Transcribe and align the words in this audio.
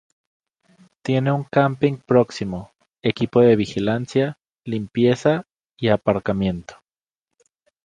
Tiene 1.03 1.31
un 1.31 1.43
camping 1.43 1.97
próximo, 1.97 2.71
equipo 3.03 3.39
de 3.41 3.55
vigilancia, 3.55 4.39
limpieza 4.65 5.45
y 5.77 5.89
aparcamiento. 5.89 6.81